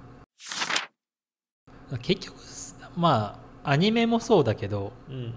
[2.02, 2.36] 結局
[2.96, 5.34] まあアニメもそうだけどうん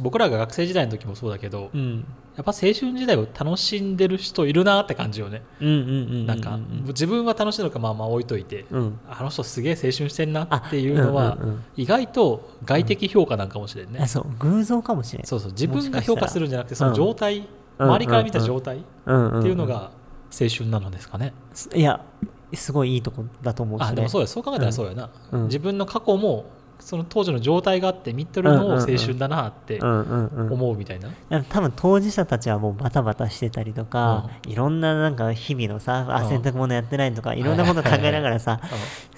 [0.00, 2.04] 僕らが学生時代の時もそうだけど、うん。
[2.36, 8.98] やっぱ青春時代を楽しんでる人いるなって感じよね、なんか自分は楽しいのかまあまあ置いといて、うん。
[9.08, 14.26] あの人すげえ青春してんなっていうのは、うんうんうん意外と外的評価なんかもしれんね、あそう。
[14.38, 15.26] 偶像かもしれない。
[15.26, 15.52] そうそう。
[15.52, 17.46] 自分が評価するんじゃなくてその状態、うん
[17.76, 19.90] 周りから見た状態っていうのが
[20.30, 21.32] 青春なのですかね、
[21.74, 22.04] いや
[22.52, 25.44] すごいいいとこだと思うし、ね、あでもそうやそう考えたらそうやな、うん。
[25.46, 26.44] 自分の過去も
[26.80, 30.52] その当時の状態があって見とるのを青春だなってうんうんうん。
[30.52, 31.10] 思うみたいな、
[31.44, 36.28] 多分当事者たちはもうバタバタしてたりとか、いろんななんか日々のさ、あうん。
[36.28, 38.68] 洗濯物やってないとかいろんなこと考えながらさ、あ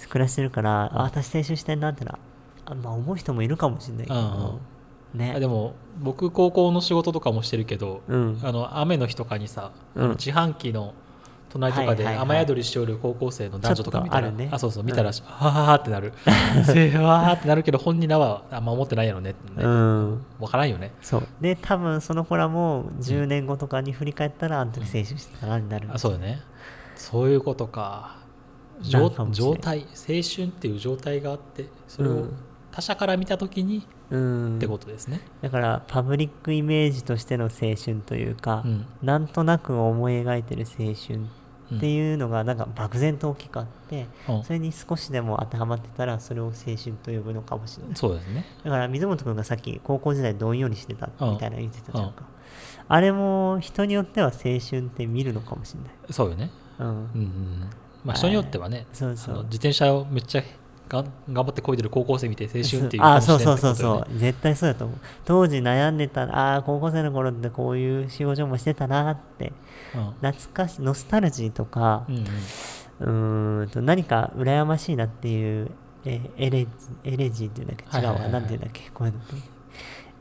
[0.08, 2.18] 暮らしてるから、私青春してんなってのは
[2.66, 4.60] あまあ思う人もいるかもしれないけど、の
[5.14, 5.32] ね。
[5.36, 8.40] あでも僕高校の仕事とかもしてるけど、うん。
[8.42, 10.94] あの雨の日とかにさ、自販機の
[11.50, 16.12] 隣とかで雨宿りしておる高校生の男女とか見たら、ちょっとあそうそう見たら、はははってなる。
[16.64, 20.24] せーわーってなるけど本人らはあんま思ってないやろねね、うん。
[20.38, 20.92] 分からんよね。
[21.00, 21.22] そう。
[21.40, 26.40] で多分その子らも10年後とかに振り返ったらあの時青春してたなになる、あそうだね。
[26.94, 28.16] そういうことか。
[28.82, 29.08] 状
[29.56, 32.36] 態青春っていう状態があってそれをうん
[32.76, 34.56] 他者から見た時にうん。
[34.58, 38.86] ってことですね、だからパブリックイメージとしての青春というか、うん。
[39.02, 41.20] なんとなく思い描いてる青春
[41.70, 41.78] うん。
[41.78, 44.44] っていうのがなんか漠然と大きくあって、うん。
[44.44, 47.96] それに少しでも当てはまってたらそれを青春と呼ぶのかもしれない。
[47.96, 48.44] そうですね。
[48.62, 52.24] だから水本君がさっき高校時代どんよりしてたうんみたいな言ってたじゃんか、
[52.88, 55.90] あれも人によっては青春って見るのかもしれない。
[56.10, 56.50] そうよね。
[56.78, 56.86] うん。
[56.88, 57.70] うんうんうん。
[58.04, 59.34] まあ人によってはね、そうそう。
[59.34, 60.42] あの自転車をめっちゃ
[60.88, 64.18] がん頑張って漕いでる高校生見て青春っていうかあそうそうそうそう。
[64.18, 64.98] 絶対そうだと思う。
[65.24, 69.52] 当時悩んでたああ高校生の頃ってこういう仕事もしてたなって。
[70.20, 72.24] 懐かしいノスタルジーとかうんうん。
[73.62, 75.70] うーんと何か羨ましいなっていう
[76.04, 76.70] えーエレジ
[77.04, 77.98] エレジーっていうんだっけ？
[77.98, 78.28] 違うわ。
[78.28, 78.90] なんていうんだっけ？
[78.94, 79.20] こういうの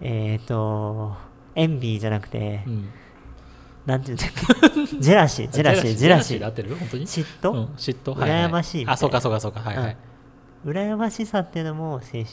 [0.02, 1.16] えっ、ー、と
[1.56, 2.90] エンビーじゃなくて、うん。
[3.86, 4.98] なんていうんだっけ？
[5.00, 6.76] ジェラシージェラシージェラシーで合ってる？
[6.76, 7.06] 本当に？
[7.06, 8.20] 嫉うん妬、嫉妬。
[8.20, 8.94] はいはい羨ましいいな。
[8.94, 9.60] あそうかそうかそうか。
[9.60, 9.96] はいはい、うん
[10.66, 12.24] 羨ましさっていうのも青春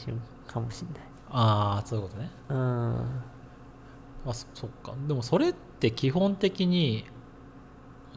[0.47, 1.07] かもしれない。
[1.29, 2.29] ああそういうことね。
[2.49, 2.95] うん
[4.25, 4.93] あそそっか。
[5.07, 7.05] でもそれって基本的に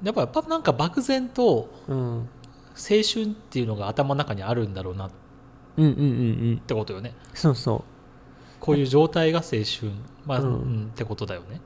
[0.02, 2.28] やっぱやっぱなんか漠然とうん
[2.74, 5.06] 青春っていうのが頭の中にあるんだろうな。
[5.06, 5.10] っ
[5.76, 6.04] うんうんうんう
[6.54, 6.58] ん。
[6.58, 7.14] てことよね。
[7.34, 7.84] そうそ
[8.60, 9.92] こういう状態が青春、
[10.24, 10.46] まあうん。
[10.46, 11.60] うんってことだよね。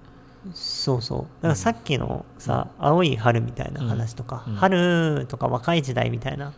[0.47, 1.03] うそう。
[1.03, 4.55] そうだからさっきのさ、青い春みたいな話とか、うん。
[4.55, 6.53] 春とか若い時代みたいな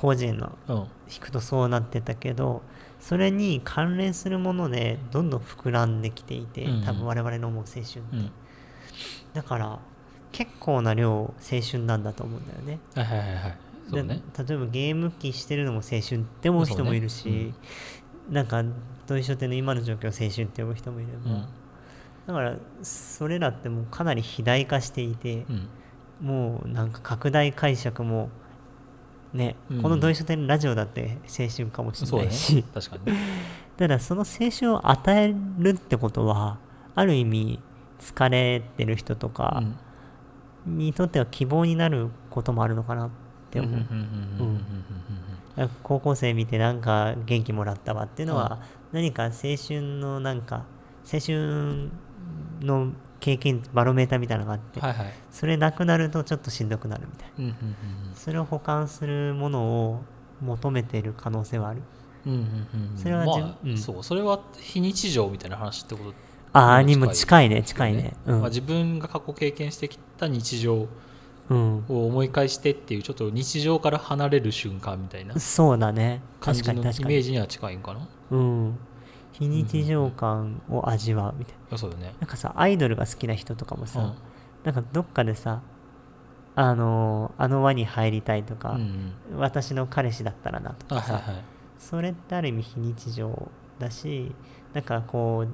[0.00, 0.76] 個人のうん。
[0.76, 0.88] 弾
[1.20, 2.62] くとそうなってたけど
[3.00, 6.84] それに関連するものでどんどん膨らんできていて、うん。
[6.84, 8.30] 多分我々の思う青春って、うん。
[9.34, 9.78] だから
[10.32, 12.78] 結構な量青春なんだと思うんだよね。
[12.94, 13.56] はいはいはいはい。
[13.90, 14.22] そうね。
[14.32, 17.52] で例えばゲーム機してるのも青春って思う人もいるし、そうね
[18.30, 18.62] なんか
[19.06, 21.46] 同一緒っての今の状況を青春って思う人もいれば、うん。
[22.26, 25.68] だからそれらってもうかなり肥大化していてう、ん。
[26.20, 28.30] もうなんか拡大解釈も
[29.32, 33.18] ね、うんこの同一書店ラジオだって青春かもしれないし、確かにね。
[33.78, 36.58] ただその青春を与えるってことは
[36.94, 37.60] ある意味
[37.98, 39.62] 疲れてる人とか
[40.66, 43.10] にとっては希望になることもあるのかなっ
[43.50, 43.86] て思う、
[45.82, 48.60] 高校生見てなんか元気もらったわっていうのは、
[48.92, 50.64] 何か青春のなんか
[51.10, 51.90] 青春
[52.60, 55.12] の経験バロメーターみたいなのがあって、はいはい。
[55.30, 57.32] それなくなるとちょっとしんどくなるみたいな。
[57.38, 57.54] うんうん
[58.14, 60.02] それを保管するものを
[60.40, 61.82] 求めている可能性はある。
[62.26, 62.90] うんうんうんうん。
[62.92, 63.78] うんそれはまあうん。
[63.78, 66.14] そうそれは非日常みたいな話ってこと？
[66.52, 68.14] ああうんにも近いね近いね。
[68.26, 68.40] うん。
[68.40, 70.88] まあ、自分が過去経験してきた日常
[71.50, 71.84] うん。
[71.88, 76.22] を思い返してっていうちょっと日常から離れる瞬間みたいなそうだね。
[76.40, 77.08] 確かに確かに。
[77.08, 78.08] メージには近いんかな？
[78.30, 78.78] うん
[79.40, 81.60] 非日常感を味わうみたいな。
[81.74, 82.14] あそうよね。
[82.20, 84.14] なんかさアイドルが好きな人とかもさ、うん。
[84.64, 85.62] なんかどっかでさ
[86.54, 91.44] あのーあの輪に入りたいとか、うん私の彼氏だったらなとかさ、あはいはい。
[91.78, 94.34] それってある意味非日常だし
[94.74, 95.46] なんかこ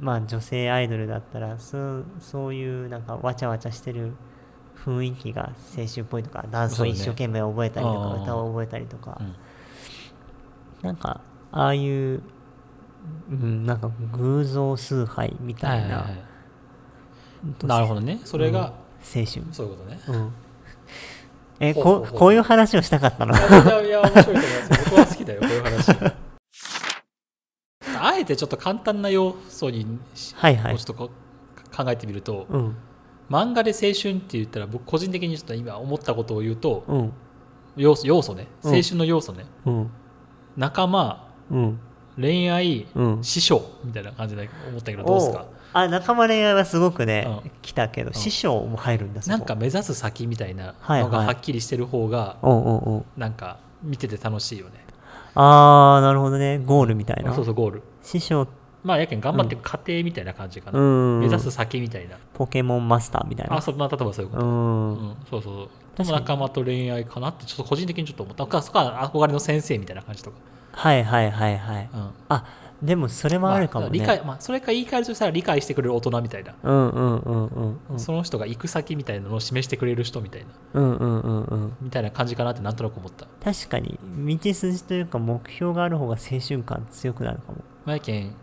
[0.00, 4.12] うまあ女性アイドルだったらそうそういうなんかわちゃわちゃしてる
[4.84, 9.34] 雰囲気が青春っぽいとかダンスを一生懸命覚えたりとか、ね歌を覚えたりとか、うん。
[10.82, 11.20] なんか
[11.52, 12.22] ああいう、
[13.30, 16.16] うん、なんか偶像崇拝みたいな、はいはいは
[17.64, 17.66] い。
[17.66, 18.20] なるほどね。
[18.24, 20.00] それが、青春、そういうことね。
[20.08, 20.32] うん、
[21.60, 23.34] えほここういう話をしたかったの？
[23.34, 25.90] いやいや面白いと思います僕は好きだよこういう話。
[27.98, 30.74] あえてちょっと簡単な要素にしはいはい。
[30.74, 31.10] をちょっと
[31.76, 32.76] 考えてみるとうん。
[33.30, 37.12] 漫画で青春って言ったら僕個人的にちょっと今思ったことを言うとうん。
[37.76, 38.48] 要素要素ね。
[38.62, 38.74] うん。
[38.74, 39.90] 青春の要素ね、うん。
[40.56, 41.80] 仲間うん
[42.20, 43.24] 恋愛、うん。
[43.24, 45.46] 師匠みたいな感じで思ったけどどうですか？
[45.74, 47.50] あ仲間恋愛はすごくね、うん。
[47.62, 48.14] 来たけど、ん。
[48.14, 54.84] 師匠も入るんだなんか目指す先みたいなのがはっきりしてる方がおうおうおうなんか見てて楽しいよね。
[55.34, 56.58] あーなるほどね。
[56.58, 57.34] ゴールみたいな。
[57.34, 57.82] そうそうゴール。
[58.02, 58.46] 師匠。
[58.84, 62.18] まあやけん頑張っていく過程みたいな感じかな、うん目指す先みたいな。
[62.34, 63.56] ポケモンマスターみたいな。
[63.56, 66.20] あそうまあ例えばそういうこと、うん、うんそうそう確かに。
[66.20, 68.60] 仲間と恋愛かなってちょっと個人的にちょっと思った。
[68.60, 70.36] そこは憧れの先生みたいな感じとか、
[70.72, 71.90] はいはいはいはい。
[71.92, 72.10] うん。
[72.28, 72.44] あ
[72.82, 77.80] でもそれもあるかもね、まあ、理解まあ、それか言い換えるとしたら理解してくれる大人みたいな、うんうんうんうん。
[77.90, 80.48] うんその人が行く先みたいなのを示してくれる人みたいな。
[80.74, 81.76] うんうんうんうん。
[81.80, 83.26] みたいな感じかなってなんとなく思った。
[83.44, 87.58] 確かに道筋というか目標がある方が青春感強くなるかも。
[87.84, 88.34] まあやけん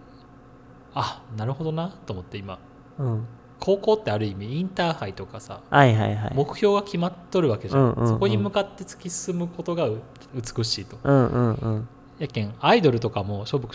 [0.94, 2.60] あなるほどなと思って今。
[2.98, 3.26] うん。
[3.60, 6.32] 高校ってある意味インターハイとかさはいはいはい。
[6.34, 8.08] 目標が決まっとるわけじゃん,、うんうんうん。
[8.08, 10.02] そこに向かって突き進むことがう
[10.34, 10.98] 美しいと。
[11.04, 11.88] うんうんうん
[12.20, 13.68] やけんアイドルとかも勝負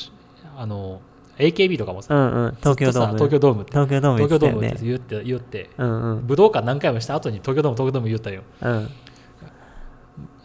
[0.57, 1.01] あの
[1.39, 3.15] AKB とかもさ、うんうん東京ドーム。
[3.15, 6.27] 東京ドームって東京ドームって言って言ってたよねうんうん。
[6.27, 8.43] 武道館何回もした後に東京ドーム東京ドーム言ったよ。
[8.61, 8.91] うん。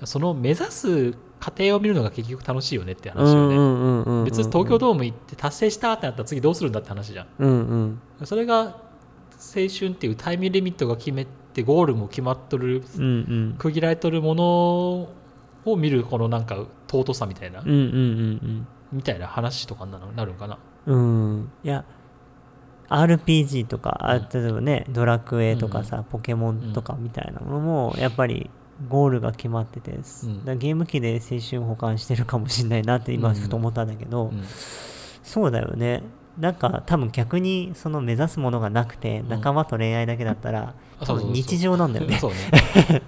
[0.03, 7.27] その目指す過程を見るのが結局楽しいよねってう話よね、別に東京ドーム行って達成したってなったら次どうするんだって話じゃん。
[7.39, 7.49] うん
[8.19, 8.25] うん。
[8.25, 8.73] それが青
[9.37, 13.05] 春っていうタイムリミットが決めてゴールも決まっとるうんう
[13.53, 13.55] ん。
[13.57, 14.43] 区切られとるもの
[15.65, 20.57] を見るこのなんか尊さみたいな、うんうんうんみたいな話とかになるなるんかな。
[20.87, 20.97] うん。
[20.97, 21.85] うんいや
[22.89, 24.27] RPG とか、あうん。
[24.33, 28.49] 例えばねドラクエとかさ、ポケモンとかみたいなものもやっぱり
[28.87, 30.03] ゴールが決まってて、だか
[30.45, 33.35] らゲーム機で青春保管してるかもしれないなって今うん。
[33.35, 34.43] ふと思ったんだけど、うん。
[35.23, 36.01] そうだよね。
[36.39, 40.73] なんか多分逆にその目指すものがなくてん仲間と恋愛だけだったら、
[41.05, 42.17] 多分日常なんだよね。
[42.17, 42.37] そうね。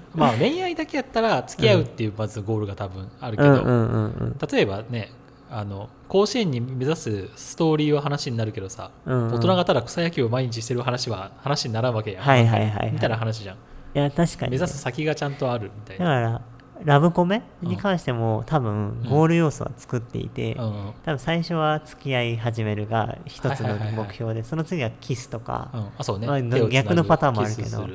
[0.15, 5.11] まあ恋愛だけやったら付き合うっていうまずゴールが多分あるけど、例えばね
[5.49, 9.35] あの甲子園に目指すストーリーは話になるけどさ、うんうん。
[9.35, 12.91] 大人がただ草野球を毎日してる話は話にならんわけやん、はいはいはいはい。
[12.93, 13.55] みたいな話じゃん。
[13.55, 13.59] い
[13.93, 14.51] や確かに。
[14.51, 16.41] ね、目指す先がちゃんとあるみたいな、だから
[16.83, 25.87] ラブコメに関しても多分ゴール要素は作っていて、多分最初は付き合い始めるが一つの目標でその次はキスとか、うん。
[25.97, 27.87] あそうね、まあ逆のパターンもあるけど。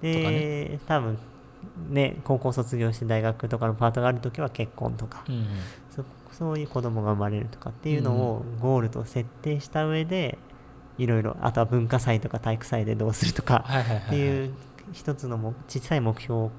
[0.00, 1.18] で、多分
[1.90, 5.24] ね高校卒業して大学とかのパートがある時は結婚とか、
[5.90, 10.38] そそういう子供が生まれるとかっていうのをゴールと設定した上で
[10.98, 13.64] いろいろあとは文化祭とか体育祭でどうするとか
[14.06, 14.52] っていう
[14.92, 16.50] 一つのも小さい目標を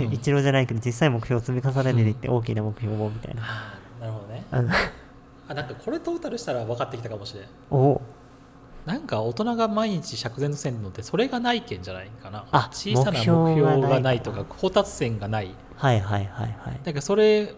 [0.00, 0.12] うん。
[0.12, 3.42] 一郎じゃないけど小さい目標を積み重ねていって大きな目標をみたいな。
[4.00, 4.44] なるほどね。
[4.50, 4.70] あの
[5.48, 7.44] あなんかこれトータルしたら分かってきたかもしれん。
[7.70, 8.00] お。
[8.86, 12.46] なんか大人が毎日釈然とせんのってそれがないけんじゃないかな。
[12.50, 16.80] あ小さな目目標標がないがないとか到達線がないはいはいはいはい。
[16.84, 17.54] だからそれ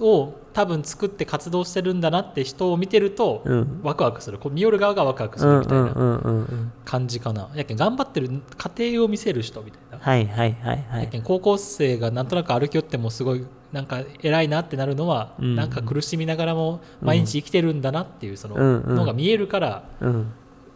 [0.00, 6.46] を多分作って活動してるんだなって人を見てると、うんワクワクするこう見よる側がワクワクすうんるみたいな。
[6.84, 11.04] 感じかな、やけん頑張ってる過程を見せる人みたいな、はいはいはいはい。
[11.04, 20.32] やけん高校生がなんとなく歩き寄ってもすごいなんか偉いなってなるのは、うんなんか苦しみながらも毎日生きてるんだなっていうそののが見えるから、うん。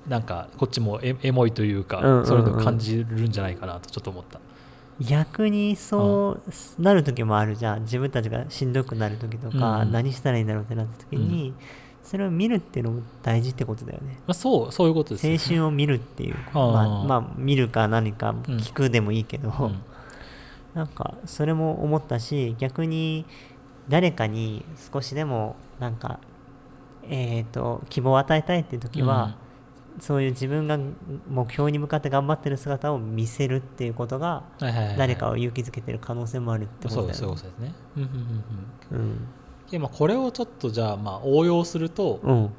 [0.08, 4.40] なんかこっちもエエモいというか、そういうのを感じるんじゃないかなとちょっと思った。
[5.08, 6.38] 逆にそ
[6.78, 7.82] うなる時もあるじゃん。
[7.82, 11.54] 自分たちがしんどくなる時とか、うん何したらいいんだろうってなった時に、
[12.02, 14.18] それを見るっていうのも大事ってことだよね。
[14.26, 19.82] まあ、そうそういうことですよ青春を見るっていうまあ、まあ見るか何か聞くでもいいけど、うん。
[20.74, 23.26] なんかそれも思ったし逆に
[23.88, 26.18] 誰かに少しでもなんか
[27.08, 29.36] えっ、と希望を与えたいっていう時は、
[30.00, 30.78] そういう自分が
[31.28, 37.14] 目標に向かって頑張ってる姿を見せるっていうことが誰かを勇気づけてる可能性もあるってことだよね。
[37.14, 37.74] そうですね。
[37.96, 38.98] うんうんうんうん。
[38.98, 39.28] うん。
[39.70, 42.50] でまあこれをちょっとじゃあまあ応用すると、うん。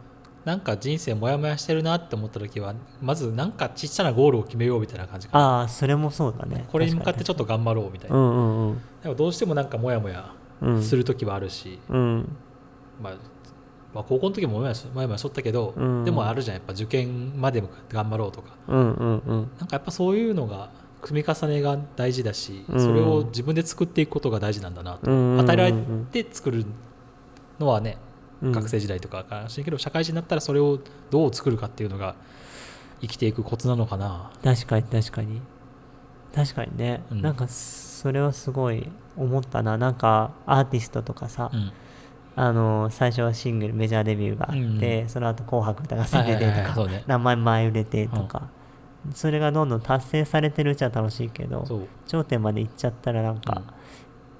[0.46, 5.46] なんか人生モヤモヤしてるなって思った時はまずなんかちっちゃなゴールを決めようみたいな感じかな。
[5.60, 6.66] ああそれもそうだね。
[6.70, 10.84] これに向かってちょっっと頑張ろうみたいな、んうんうんでもどうしてもなんかモヤモヤうん。
[10.84, 12.36] する時はあるし、うん。
[13.02, 13.14] まあ
[13.94, 16.04] まあ、高校の時もモヤモヤしとったけど、うん。
[16.04, 16.56] でもあるじゃん。
[16.56, 18.56] やっぱ受験までも頑張ろうとか。
[18.68, 19.52] うんうんうん。
[19.60, 20.72] なんかやっぱそういうのが
[21.04, 22.80] 積み重ねが大事だし、うん。
[22.80, 25.74] それを自分で作っていくことが大事なんだなと、うん与えられ
[26.12, 26.66] て作る
[27.60, 27.98] のはね、
[28.42, 28.52] うん。
[28.52, 30.80] 学生時代とかからしいけど社会人になったらそれを
[31.12, 32.16] どう作るかっていうのが
[33.02, 34.32] 生きていくコツなのかな。
[34.44, 35.42] 確かに確かに。
[36.34, 37.22] 確かにね、うん。
[37.22, 39.78] なんかそれはすごい思ったな。
[39.78, 41.72] なんかアーティストとかさ、うん
[42.36, 45.10] あの最初はシングルメジャーデビューがあって、うん。
[45.10, 47.04] その後紅白歌合戦出てとか、ね。
[47.06, 48.50] 何枚前売れてとか、
[49.14, 51.66] それがどんどん達成されてるうちは楽しいけど
[52.08, 53.83] 頂点まで行っちゃったらなんか、うん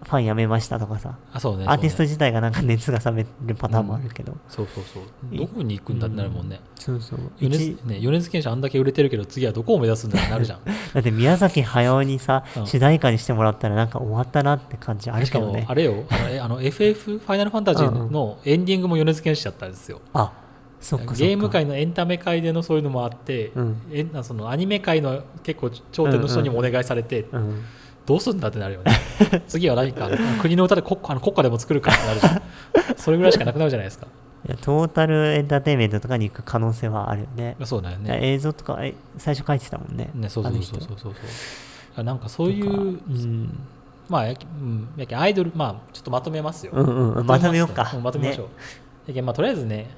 [0.04, 5.04] ファン辞めましたとかさ、あそうねアーティスト自体がなんか熱が冷めるパターンもあるけど、そうそうそう。
[5.38, 6.60] どこに行くんだってなるもんね。
[6.76, 7.20] そうそう。
[7.40, 10.60] 米津一ね米津玄師あんだけ売れてるけど次はどこを目指すんだってなるじゃん。
[10.66, 12.68] だって宮崎駿にさ、うん。
[12.68, 16.06] 主題歌にしてもらったらなんか終わったなって感じあるしかもけどねあれよ。
[16.10, 20.02] あのえあの FF ファイナルファンタジーのエンディングも米津玄師だったんですよ。
[20.14, 20.34] あ
[20.82, 21.20] そっかそっか。
[21.26, 23.82] ゲーム界のエンタメ界でのそういうのもあって、うん。
[23.92, 27.64] えなそのアニメ界の結構頂点の人にもお願いされて、うん
[28.06, 28.92] どうすんだってなるよね。
[29.48, 30.10] 次は何か
[30.42, 32.42] 国の歌で国あの国家でも作るかってなるじゃん。
[32.98, 34.08] それぐらいしかなくなるじゃないですか。
[34.46, 37.56] いやトータルエンターテインメントとかに行く可能性はあるよね。
[37.64, 38.20] そうだよね。
[38.22, 40.10] 映像とかえ最初書いてたもんね。
[40.14, 41.14] ねそうそうそうそうそう。
[41.96, 43.60] そうなんかそういううん。
[44.10, 47.26] まあやけ,、うん、やけアイドルまあちょっとまとめますよ、うんうん。
[47.26, 47.68] まとめよ。
[47.70, 47.96] うか。
[47.96, 48.48] んまとめましょう、
[49.08, 49.90] やけまあ、とりあえずね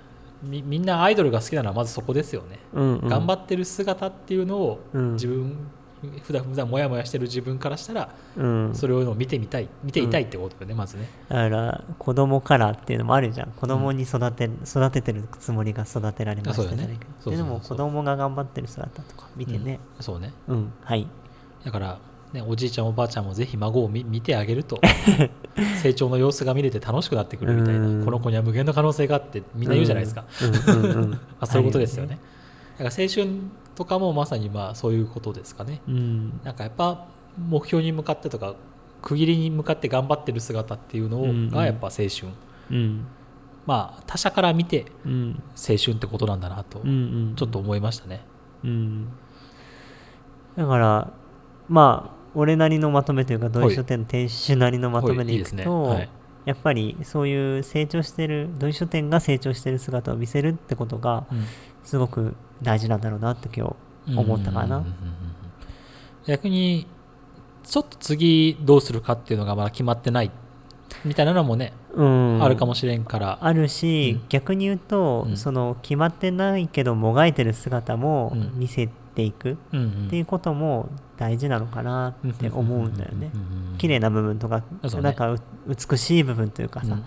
[0.43, 3.07] みみんなアイドルが好きなのはまずそこですよね、うんうん。
[3.07, 5.13] 頑張ってる姿っていうのをうん。
[5.13, 5.57] 自分、
[6.23, 8.75] 普段普段モヤモヤしてる自分からしたらうん。
[8.75, 11.09] それを見てみたい見ていたいってことだよね、まずね。
[11.29, 13.51] だから子供からっていうのもあるじゃん。
[13.51, 17.37] 子供に育て,、育ててるつもりが育てられましたじゃないけどそうそうそう。
[17.37, 19.79] でも子供が頑張ってる姿とか見てね。
[19.97, 20.03] うん。
[20.03, 20.33] そうね。
[20.47, 21.07] うん、はい。
[21.63, 21.99] だから、
[22.33, 24.79] ね、おじいちゃんおばあちゃんもぜひ孫を見見てあげると
[25.81, 27.99] 成長の様子が見れて楽しくなってくるみたいうん。
[27.99, 32.19] なこの子には無限の可能性があってみんな言うじゃないですか、そういうことですよね。
[32.77, 33.39] だから青春
[33.75, 35.81] とかもまさにまあそういうことですかね。
[35.87, 36.39] うん。
[36.43, 37.07] なんかやっぱ
[37.37, 38.55] 目標に向かってとか
[39.01, 41.49] 区切りに向かって頑張ってる姿っていうのうんうん。
[41.49, 42.27] がやっぱ青春、
[42.71, 43.05] うん。
[43.65, 45.43] まあ他者から見てうん。
[45.55, 46.91] 青春ってことなんだなとうんう
[47.31, 48.21] んちょっと思いましたね、
[48.63, 49.07] うん。
[50.55, 51.13] だから
[51.67, 56.09] まあ俺なりのまとめというか同意書店の店主なりのまとめでいくとはい。
[56.45, 61.45] やっぱりそういう成長してる同意書店が成長してる姿を見せるってことがうん
[61.85, 63.75] すごく大事なんだろうなって今
[64.07, 64.83] 日思ったかな。
[66.25, 66.87] 逆に
[67.63, 70.31] ちょっと次どうするかっていうのがまだ決まってない
[71.03, 73.37] みたいなのもね、うん、あるかもしれんから。
[73.41, 74.27] あるし、うん。
[74.29, 75.37] 逆に言うと、うん。
[75.37, 78.51] その決まってないけどもがいてる姿もうん。
[78.55, 79.55] 見せていくっ
[80.09, 83.31] ていうことも大事なのかなって思うんだよね。
[83.77, 84.65] 綺麗な部分とか、ね。
[85.01, 87.05] なんかう美しい部分というかさ、うん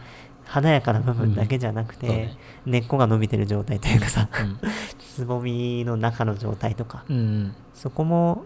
[0.48, 2.36] 華やかな部分だけじゃなくて、そうね。
[2.64, 4.58] 根っこが伸びてる状態というかさうん。
[4.98, 7.54] つぼみの中の状態とかうんうん。
[7.74, 8.42] そこも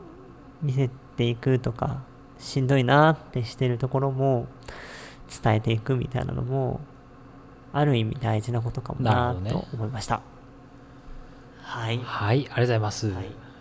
[0.62, 2.02] 見せていくとか
[2.38, 4.46] しんどいなってしてるところも
[5.42, 6.80] 伝えていくみたいなのも
[7.72, 10.22] ある意味大事なことかもなと思いました。
[11.62, 12.00] はい。
[12.02, 13.51] はいありがとうございます、はい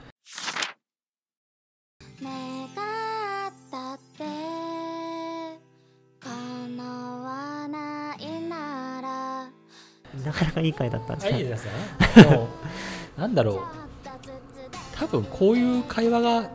[10.25, 11.31] なかなかいい回だったんですね。
[11.34, 11.71] はいいいですね
[12.15, 12.47] でも
[13.17, 13.60] なんだろう
[14.95, 16.49] 多分こういう会話が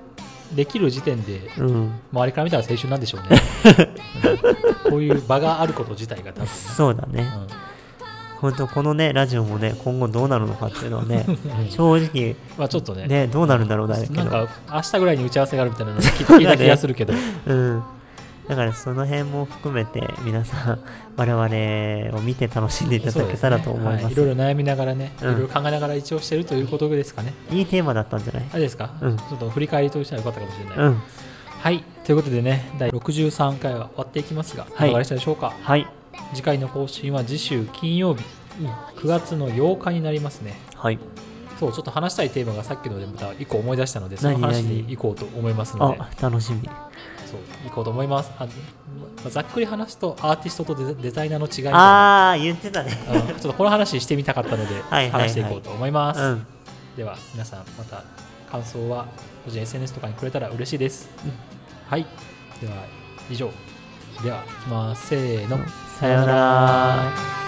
[0.55, 2.01] できる時点でうん。
[2.13, 3.41] 周りから見たら青春なんでしょうね、
[4.85, 7.23] うんこういう場があること自体が多分ね、そうだね。
[7.51, 7.67] うん
[8.41, 11.25] 本当このね、ラジオもね、今後どうなるのかっていうのはね、
[11.71, 14.15] 正直、まあちょっとねね、どうなるんだろうだけど。
[14.15, 17.15] なんか明日ぐらいに打ち合わせがあるみたいなの聞聞いた気がするけど、
[17.47, 17.83] うん。
[18.49, 20.79] だからその辺も含めて皆さん
[21.17, 24.05] 我々を見て楽しんでいただけたらと思います。
[24.05, 27.33] はい、いろいろ悩みながらね、うんいろいろ考えながら一応してるということですかね。
[27.51, 28.45] いいテーマだったんじゃない？
[28.53, 30.77] あれですか、うんちょっと振り返りとしては良かったかもしれない。
[30.77, 31.03] うん。
[31.59, 35.53] はい、ということでね、第63回は終わっていきますが、はいいかがでしたでしょうか？
[35.63, 35.87] はい。
[36.35, 38.23] 次回の更新は次週金曜日、
[38.97, 40.55] 9月の8日になりますね。
[40.77, 40.99] はい。
[41.59, 46.69] そう、ちょっと話したいテーマがさっきのでまた1個思い出したので、その何話何に行こうと思いますので、あ、楽しみ。
[47.27, 48.31] そう行こうと思います。
[48.39, 48.51] あま
[49.27, 51.75] あざっくり話すと、アーティストとデザイナーの違い。
[51.75, 52.93] あー、言ってたね。
[53.09, 56.21] うんちょっとこの話してみたかったので話していこうと思います。
[56.21, 56.47] うん。
[56.97, 58.05] では皆さんまた
[58.51, 59.07] 感想は
[59.45, 61.11] 個人 SNS とかにくれたら嬉しいです。
[61.89, 62.07] はい。
[62.61, 62.85] では
[63.31, 63.51] 以上。
[64.23, 65.09] では、いきます。
[65.09, 65.59] せーの。
[66.01, 67.46] さようなら。